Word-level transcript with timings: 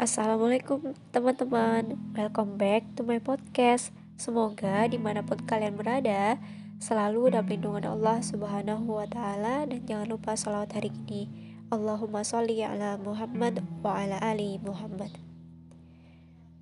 Assalamualaikum 0.00 0.96
teman-teman. 1.12 1.92
Welcome 2.16 2.56
back 2.56 2.88
to 2.96 3.04
my 3.04 3.20
podcast. 3.20 3.92
Semoga 4.16 4.88
di 4.88 4.96
mana 4.96 5.20
pun 5.20 5.36
kalian 5.44 5.76
berada 5.76 6.40
Selalu 6.80 7.36
dalam 7.36 7.44
lindungan 7.44 7.84
Allah 7.84 8.24
subhanahu 8.24 8.96
wa 8.96 9.04
ta'ala 9.04 9.68
Dan 9.68 9.84
jangan 9.84 10.08
lupa 10.08 10.32
salawat 10.40 10.72
hari 10.72 10.88
ini. 11.04 11.28
Allahumma 11.68 12.24
sholli 12.24 12.64
ala 12.64 12.96
Muhammad 12.96 13.60
wa 13.84 14.00
ala 14.00 14.16
ali 14.24 14.56
Muhammad. 14.64 15.12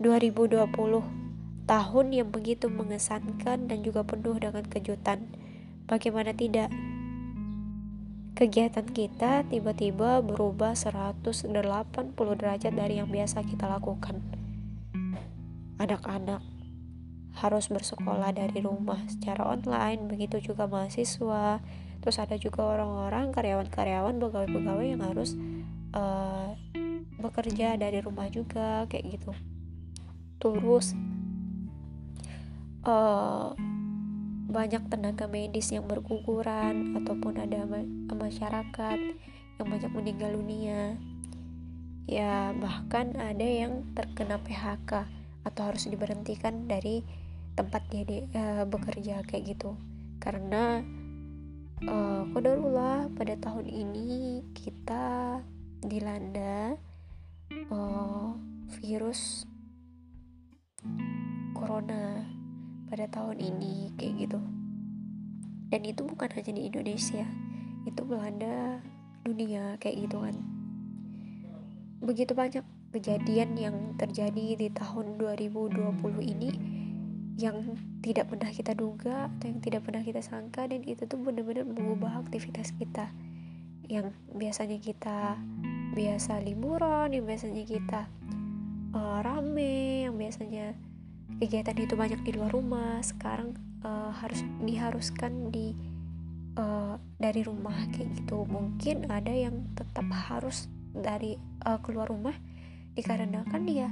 2020 0.02 0.58
Tahun 1.70 2.06
yang 2.10 2.34
begitu 2.34 2.66
mengesankan 2.66 3.70
dan 3.70 3.78
juga 3.86 4.02
penuh 4.02 4.34
dengan 4.34 4.66
kejutan. 4.66 5.30
Bagaimana 5.86 6.34
tidak? 6.34 6.74
Kegiatan 8.38 8.86
kita 8.86 9.42
tiba-tiba 9.50 10.22
berubah 10.22 10.78
180 10.78 11.50
derajat 12.14 12.70
dari 12.70 13.02
yang 13.02 13.10
biasa 13.10 13.42
kita 13.42 13.66
lakukan. 13.66 14.22
Anak-anak 15.82 16.38
harus 17.42 17.66
bersekolah 17.66 18.30
dari 18.30 18.62
rumah 18.62 19.02
secara 19.10 19.42
online, 19.42 20.06
begitu 20.06 20.38
juga 20.38 20.70
mahasiswa. 20.70 21.58
Terus 21.98 22.16
ada 22.22 22.38
juga 22.38 22.78
orang-orang 22.78 23.34
karyawan-karyawan 23.34 24.22
pegawai-pegawai 24.22 24.86
yang 24.86 25.02
harus 25.02 25.34
uh, 25.98 26.54
bekerja 27.18 27.74
dari 27.74 27.98
rumah 27.98 28.30
juga 28.30 28.86
kayak 28.86 29.18
gitu. 29.18 29.34
Terus 30.38 30.94
uh, 32.86 33.50
banyak 34.48 34.80
tenaga 34.88 35.28
medis 35.28 35.68
yang 35.76 35.84
berguguran 35.84 36.96
ataupun 36.96 37.36
ada 37.36 37.68
masyarakat 38.08 38.98
yang 39.60 39.66
banyak 39.68 39.92
meninggal 39.92 40.32
dunia. 40.32 40.96
Ya 42.08 42.56
bahkan 42.56 43.12
ada 43.20 43.44
yang 43.44 43.84
terkena 43.92 44.40
PHK 44.40 45.04
atau 45.44 45.62
harus 45.68 45.84
diberhentikan 45.84 46.64
dari 46.64 47.04
tempat 47.52 47.84
dia 47.92 48.08
di, 48.08 48.24
uh, 48.32 48.64
bekerja 48.64 49.20
kayak 49.28 49.52
gitu. 49.52 49.76
Karena 50.16 50.80
uh, 51.84 52.24
kodarullah 52.32 53.12
pada 53.12 53.36
tahun 53.36 53.68
ini 53.68 54.40
kita 54.56 55.36
dilanda 55.84 56.80
uh, 57.68 58.32
virus 58.80 59.44
corona 61.52 62.37
pada 62.88 63.06
tahun 63.12 63.38
ini 63.38 63.92
kayak 64.00 64.26
gitu. 64.26 64.40
Dan 65.68 65.84
itu 65.84 66.02
bukan 66.04 66.32
hanya 66.32 66.52
di 66.56 66.62
Indonesia 66.72 67.28
itu 67.84 68.02
melanda 68.04 68.80
dunia 69.24 69.76
kayak 69.80 70.08
gitu 70.08 70.24
kan. 70.24 70.36
Begitu 72.00 72.32
banyak 72.32 72.64
kejadian 72.92 73.56
yang 73.60 73.76
terjadi 74.00 74.56
di 74.56 74.68
tahun 74.72 75.20
2020 75.20 75.76
ini 76.24 76.50
yang 77.38 77.78
tidak 78.02 78.32
pernah 78.32 78.50
kita 78.50 78.74
duga 78.74 79.30
atau 79.30 79.46
yang 79.46 79.60
tidak 79.62 79.86
pernah 79.86 80.02
kita 80.02 80.18
sangka 80.24 80.66
dan 80.66 80.82
itu 80.82 81.06
tuh 81.06 81.20
benar-benar 81.20 81.68
mengubah 81.68 82.24
aktivitas 82.26 82.74
kita. 82.74 83.12
Yang 83.86 84.16
biasanya 84.32 84.78
kita 84.80 85.36
biasa 85.94 86.44
liburan 86.44 87.12
yang 87.14 87.24
biasanya 87.24 87.64
kita 87.64 88.00
uh, 88.92 89.18
rame 89.24 90.06
yang 90.08 90.14
biasanya 90.16 90.76
kegiatan 91.36 91.76
itu 91.76 91.94
banyak 91.94 92.24
di 92.24 92.32
luar 92.32 92.50
rumah 92.56 93.04
sekarang 93.04 93.52
uh, 93.84 94.10
harus 94.16 94.40
diharuskan 94.64 95.52
di 95.52 95.76
uh, 96.56 96.96
dari 97.20 97.44
rumah 97.44 97.76
kayak 97.92 98.24
gitu. 98.24 98.48
Mungkin 98.48 99.12
ada 99.12 99.30
yang 99.30 99.68
tetap 99.76 100.08
harus 100.08 100.66
dari 100.96 101.36
uh, 101.68 101.78
keluar 101.84 102.08
rumah 102.08 102.34
dikarenakan 102.96 103.62
dia 103.62 103.88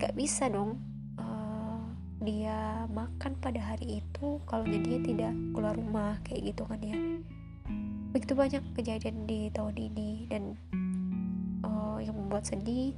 gak 0.00 0.16
bisa 0.16 0.48
dong 0.50 0.80
uh, 1.20 1.84
dia 2.24 2.88
makan 2.90 3.36
pada 3.38 3.60
hari 3.60 4.02
itu 4.02 4.40
kalau 4.48 4.64
dia 4.66 4.98
tidak 5.04 5.30
keluar 5.54 5.76
rumah 5.76 6.16
kayak 6.26 6.50
gitu 6.50 6.64
kan 6.66 6.80
ya. 6.82 6.96
Begitu 8.10 8.32
banyak 8.34 8.64
kejadian 8.74 9.28
di 9.28 9.52
tahun 9.54 9.76
ini 9.76 10.10
dan 10.26 10.58
uh, 11.62 12.02
yang 12.02 12.16
membuat 12.16 12.48
sedih 12.48 12.96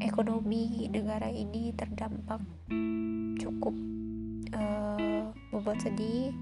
ekonomi 0.00 0.88
negara 0.88 1.28
ini 1.28 1.76
terdampak 1.76 2.40
cukup 3.36 3.76
uh, 4.56 5.28
membuat 5.52 5.78
sedih. 5.84 6.32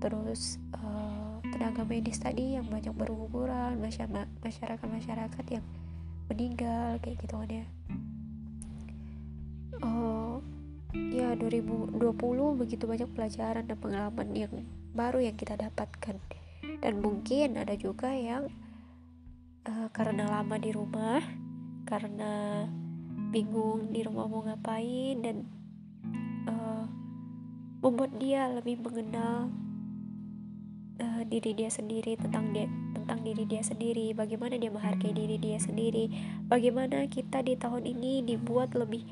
Terus 0.00 0.60
uh, 0.76 1.40
tenaga 1.52 1.84
medis 1.86 2.20
tadi 2.20 2.56
yang 2.56 2.66
banyak 2.68 2.92
berguguran 2.92 3.78
masyarakat 3.78 4.88
masyarakat 4.88 5.44
yang 5.48 5.64
meninggal 6.28 6.98
kayak 7.04 7.16
gitu 7.20 7.34
kan 7.36 7.50
ya. 7.52 7.66
Uh, 9.84 10.40
ya 10.94 11.34
2020 11.36 12.00
begitu 12.60 12.84
banyak 12.86 13.10
pelajaran 13.12 13.64
dan 13.66 13.78
pengalaman 13.78 14.28
yang 14.32 14.52
baru 14.96 15.20
yang 15.20 15.36
kita 15.36 15.56
dapatkan. 15.56 16.16
Dan 16.80 17.00
mungkin 17.00 17.60
ada 17.60 17.76
juga 17.76 18.12
yang 18.12 18.48
uh, 19.68 19.88
karena 19.92 20.28
lama 20.28 20.56
di 20.56 20.70
rumah 20.72 21.20
karena 21.84 22.64
bingung 23.34 23.90
di 23.90 24.06
rumah 24.06 24.30
mau 24.30 24.46
ngapain 24.46 25.18
dan 25.18 25.42
uh, 26.46 26.86
membuat 27.82 28.14
dia 28.22 28.46
lebih 28.54 28.78
mengenal 28.78 29.50
uh, 31.02 31.22
diri 31.26 31.58
dia 31.58 31.66
sendiri 31.66 32.14
tentang 32.14 32.54
dia 32.54 32.70
tentang 32.94 33.26
diri 33.26 33.42
dia 33.42 33.66
sendiri. 33.66 34.14
Bagaimana 34.14 34.54
dia 34.54 34.70
menghargai 34.70 35.10
diri 35.10 35.36
dia 35.42 35.58
sendiri? 35.58 36.08
Bagaimana 36.46 37.10
kita 37.10 37.42
di 37.42 37.58
tahun 37.58 37.90
ini 37.90 38.22
dibuat 38.22 38.78
lebih 38.78 39.02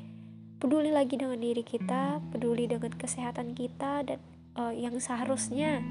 peduli 0.63 0.95
lagi 0.95 1.19
dengan 1.19 1.43
diri 1.43 1.59
kita 1.59 2.23
peduli 2.31 2.71
dengan 2.71 2.95
kesehatan 2.95 3.51
kita 3.51 4.07
dan 4.07 4.23
uh, 4.55 4.71
yang 4.71 4.95
seharusnya 4.95 5.83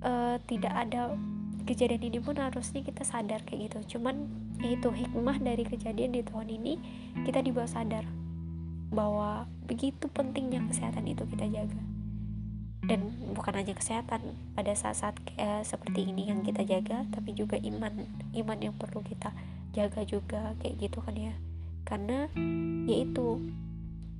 uh, 0.00 0.40
tidak 0.48 0.72
ada 0.72 1.12
kejadian 1.64 2.12
ini 2.12 2.18
pun 2.20 2.36
harusnya 2.36 2.84
kita 2.84 3.02
sadar 3.02 3.42
kayak 3.42 3.72
gitu. 3.72 3.96
Cuman 3.96 4.28
itu 4.60 4.88
hikmah 4.92 5.40
dari 5.40 5.64
kejadian 5.64 6.14
di 6.14 6.22
tahun 6.22 6.48
ini 6.48 6.72
kita 7.24 7.40
dibawa 7.40 7.66
sadar 7.68 8.04
bahwa 8.94 9.50
begitu 9.66 10.06
pentingnya 10.12 10.62
kesehatan 10.68 11.08
itu 11.08 11.24
kita 11.26 11.48
jaga. 11.50 11.80
Dan 12.84 13.16
bukan 13.32 13.56
hanya 13.56 13.72
kesehatan 13.72 14.36
pada 14.52 14.76
saat-saat 14.76 15.16
eh, 15.40 15.64
seperti 15.64 16.12
ini 16.12 16.28
yang 16.28 16.44
kita 16.44 16.68
jaga 16.68 17.08
tapi 17.08 17.32
juga 17.32 17.56
iman 17.56 18.04
iman 18.36 18.58
yang 18.60 18.76
perlu 18.76 19.00
kita 19.00 19.32
jaga 19.72 20.04
juga 20.04 20.52
kayak 20.60 20.76
gitu 20.78 21.00
kan 21.00 21.16
ya. 21.16 21.34
Karena 21.88 22.28
yaitu 22.84 23.40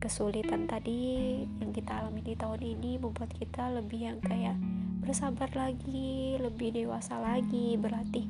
kesulitan 0.00 0.68
tadi 0.68 1.40
yang 1.60 1.72
kita 1.72 2.04
alami 2.04 2.20
di 2.20 2.36
tahun 2.36 2.60
ini 2.60 3.00
membuat 3.00 3.32
kita 3.36 3.72
lebih 3.72 4.00
yang 4.04 4.18
kayak 4.20 4.56
bersabar 5.04 5.52
lagi 5.52 6.40
lebih 6.40 6.72
dewasa 6.72 7.20
lagi 7.20 7.76
berlatih 7.76 8.24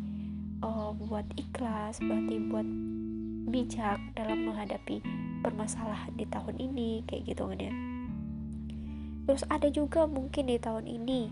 uh, 0.59 0.91
buat 1.07 1.23
ikhlas 1.39 2.03
berarti 2.03 2.37
buat 2.51 2.67
bijak 3.47 4.03
dalam 4.19 4.51
menghadapi 4.51 4.99
permasalahan 5.39 6.11
di 6.19 6.27
tahun 6.27 6.59
ini 6.59 7.07
kayak 7.07 7.31
gitu 7.31 7.47
kan 7.47 7.62
ya. 7.62 7.75
Terus 9.31 9.47
ada 9.47 9.71
juga 9.71 10.11
mungkin 10.11 10.51
di 10.51 10.59
tahun 10.59 10.91
ini 10.91 11.31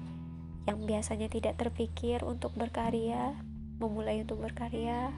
yang 0.71 0.87
biasanya 0.87 1.27
tidak 1.27 1.59
terpikir 1.59 2.23
untuk 2.23 2.55
berkarya 2.55 3.35
memulai 3.83 4.23
untuk 4.23 4.47
berkarya 4.47 5.11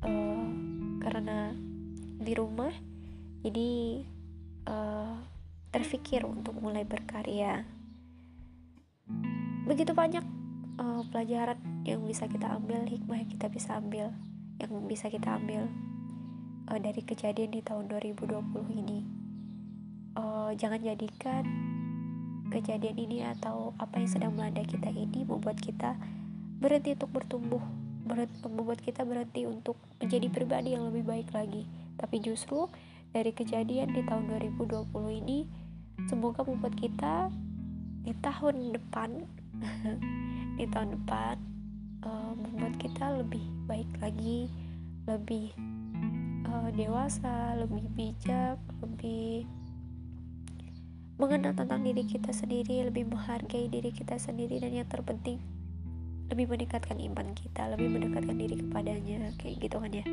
uh, 0.00 0.46
karena 1.04 1.52
di 2.16 2.32
rumah 2.32 2.72
jadi 3.44 4.00
uh, 4.72 5.20
terpikir 5.68 6.24
untuk 6.24 6.56
mulai 6.56 6.88
berkarya 6.88 7.79
begitu 9.70 9.94
banyak 9.94 10.26
uh, 10.82 11.06
pelajaran 11.14 11.54
yang 11.86 12.02
bisa 12.02 12.26
kita 12.26 12.58
ambil 12.58 12.82
hikmah 12.90 13.22
yang 13.22 13.30
kita 13.30 13.46
bisa 13.46 13.78
ambil 13.78 14.10
yang 14.58 14.72
bisa 14.90 15.06
kita 15.06 15.38
ambil 15.38 15.70
uh, 16.66 16.78
dari 16.82 17.06
kejadian 17.06 17.54
di 17.54 17.62
tahun 17.62 17.86
2020 17.86 18.34
ini. 18.74 19.06
Uh, 20.18 20.50
jangan 20.58 20.82
jadikan 20.82 21.46
kejadian 22.50 22.98
ini 22.98 23.22
atau 23.22 23.70
apa 23.78 24.02
yang 24.02 24.10
sedang 24.10 24.34
melanda 24.34 24.66
kita 24.66 24.90
ini 24.90 25.22
membuat 25.22 25.62
kita 25.62 25.94
berhenti 26.58 26.98
untuk 26.98 27.14
bertumbuh 27.14 27.62
berhenti, 28.02 28.42
membuat 28.42 28.82
kita 28.82 29.06
berhenti 29.06 29.46
untuk 29.46 29.78
menjadi 30.02 30.26
pribadi 30.34 30.74
yang 30.74 30.90
lebih 30.90 31.06
baik 31.06 31.30
lagi. 31.30 31.70
Tapi 31.94 32.18
justru 32.18 32.66
dari 33.14 33.30
kejadian 33.30 33.94
di 33.94 34.02
tahun 34.02 34.34
2020 34.34 34.90
ini 35.22 35.46
semoga 36.10 36.42
membuat 36.42 36.74
kita 36.74 37.30
di 38.02 38.10
tahun 38.18 38.74
depan 38.74 39.39
di 40.58 40.64
tahun 40.68 40.96
depan 41.00 41.36
uh, 42.04 42.32
membuat 42.36 42.74
kita 42.80 43.20
lebih 43.20 43.44
baik 43.64 43.88
lagi 44.00 44.48
lebih 45.08 45.52
uh, 46.48 46.68
dewasa 46.74 47.56
lebih 47.56 47.84
bijak 47.96 48.56
lebih 48.84 49.48
mengenal 51.20 51.52
tentang 51.52 51.84
diri 51.84 52.04
kita 52.08 52.32
sendiri 52.32 52.88
lebih 52.88 53.08
menghargai 53.08 53.68
diri 53.68 53.92
kita 53.92 54.16
sendiri 54.16 54.56
dan 54.60 54.72
yang 54.72 54.88
terpenting 54.88 55.40
lebih 56.32 56.46
meningkatkan 56.46 56.96
iman 56.96 57.34
kita 57.34 57.68
lebih 57.74 57.90
mendekatkan 57.90 58.36
diri 58.38 58.54
kepadanya 58.54 59.34
kayak 59.42 59.66
gitu 59.66 59.76
kan 59.82 59.90
ya. 59.90 60.04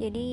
Jadi 0.00 0.30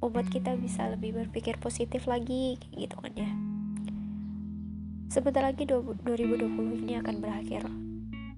membuat 0.00 0.28
kita 0.32 0.56
bisa 0.56 0.88
lebih 0.92 1.16
berpikir 1.24 1.56
positif 1.60 2.08
lagi 2.08 2.56
gitu 2.72 2.96
kan 3.00 3.12
ya 3.16 3.49
sebentar 5.10 5.42
lagi 5.42 5.66
2020 5.66 6.86
ini 6.86 6.94
akan 7.02 7.18
berakhir. 7.18 7.66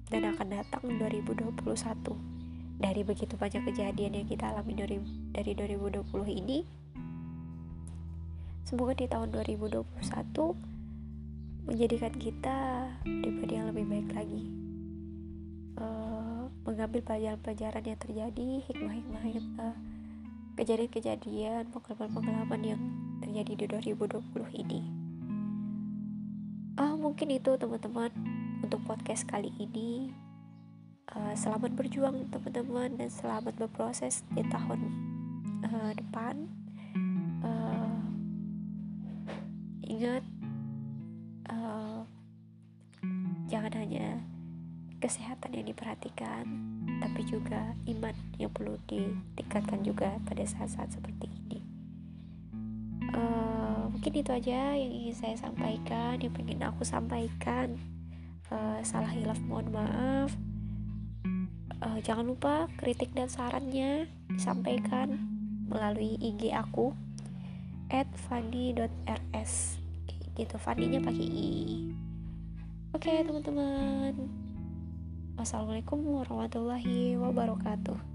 Dan 0.09 0.25
akan 0.33 0.57
datang 0.57 0.81
2021 0.97 1.53
dari 2.81 3.01
begitu 3.05 3.37
banyak 3.37 3.61
kejadian 3.69 4.17
yang 4.17 4.25
kita 4.25 4.49
alami 4.49 4.73
dari, 4.73 4.97
dari 5.29 5.53
2020 5.53 6.01
ini 6.33 6.65
semoga 8.65 8.97
di 8.97 9.05
tahun 9.05 9.29
2021 9.29 9.85
menjadikan 11.69 12.13
kita 12.17 12.57
pribadi 13.05 13.53
yang 13.53 13.69
lebih 13.69 13.85
baik 13.85 14.09
lagi. 14.17 14.43
Uh, 15.77 16.49
mengambil 16.65 17.05
pelajaran-pelajaran 17.05 17.85
yang 17.85 17.99
terjadi 18.01 18.49
hikmah-hikmah 18.65 19.25
yang 19.29 19.45
uh, 19.61 19.77
kejadian-kejadian, 20.57 21.69
pengalaman-pengalaman 21.69 22.61
yang 22.65 22.81
terjadi 23.21 23.53
di 23.61 23.65
2020 23.93 24.61
ini. 24.61 25.02
Mungkin 27.03 27.35
itu 27.35 27.59
teman-teman 27.59 28.15
untuk 28.63 28.79
podcast 28.87 29.27
kali 29.27 29.51
ini. 29.59 30.15
Uh, 31.11 31.35
selamat 31.35 31.75
berjuang 31.75 32.31
teman-teman 32.31 32.95
dan 32.95 33.11
selamat 33.11 33.59
berproses 33.59 34.23
di 34.31 34.39
tahun 34.47 34.87
uh, 35.67 35.91
depan. 35.99 36.47
Uh, 37.43 37.99
ingat, 39.83 40.23
uh, 41.51 42.07
jangan 43.51 43.83
hanya 43.83 44.23
kesehatan 45.03 45.59
yang 45.59 45.67
diperhatikan, 45.67 46.47
tapi 47.03 47.27
juga 47.27 47.75
iman 47.83 48.15
yang 48.39 48.47
perlu 48.55 48.79
ditingkatkan 48.87 49.83
juga 49.83 50.15
pada 50.23 50.47
saat-saat 50.47 50.95
seperti 50.95 51.27
ini. 51.27 51.42
Mungkin 54.03 54.19
itu 54.19 54.35
aja 54.35 54.75
yang 54.75 54.91
ingin 54.91 55.15
saya 55.15 55.35
sampaikan, 55.39 56.19
yang 56.19 56.35
pengen 56.35 56.59
aku 56.59 56.83
sampaikan. 56.83 57.79
Uh, 58.51 58.83
salah 58.83 59.07
hilaf 59.07 59.39
mohon 59.47 59.71
maaf. 59.71 60.35
Uh, 61.79 62.03
jangan 62.03 62.27
lupa 62.27 62.67
kritik 62.75 63.15
dan 63.15 63.31
sarannya 63.31 64.11
disampaikan 64.27 65.23
melalui 65.71 66.19
IG 66.19 66.51
aku 66.51 66.91
at 67.87 68.11
fandi.rs 68.27 69.79
gitu 70.35 70.59
fandinya 70.59 70.99
pakai 70.99 71.23
i 71.23 71.87
oke 72.91 73.07
okay, 73.07 73.23
teman-teman 73.23 74.19
Wassalamualaikum 75.39 76.03
warahmatullahi 76.03 77.15
wabarakatuh. 77.23 78.12